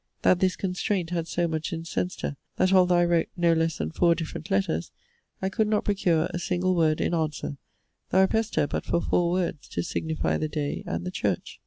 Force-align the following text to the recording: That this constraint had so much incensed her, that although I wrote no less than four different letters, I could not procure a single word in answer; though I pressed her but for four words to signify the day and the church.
That 0.23 0.39
this 0.39 0.55
constraint 0.55 1.11
had 1.11 1.27
so 1.27 1.47
much 1.47 1.71
incensed 1.71 2.21
her, 2.21 2.35
that 2.55 2.73
although 2.73 2.95
I 2.95 3.05
wrote 3.05 3.29
no 3.37 3.53
less 3.53 3.77
than 3.77 3.91
four 3.91 4.15
different 4.15 4.49
letters, 4.49 4.91
I 5.43 5.49
could 5.49 5.67
not 5.67 5.85
procure 5.85 6.27
a 6.33 6.39
single 6.39 6.75
word 6.75 6.99
in 6.99 7.13
answer; 7.13 7.57
though 8.09 8.23
I 8.23 8.25
pressed 8.25 8.55
her 8.55 8.65
but 8.65 8.83
for 8.83 8.99
four 8.99 9.29
words 9.29 9.67
to 9.67 9.83
signify 9.83 10.39
the 10.39 10.47
day 10.49 10.83
and 10.87 11.05
the 11.05 11.11
church. 11.11 11.59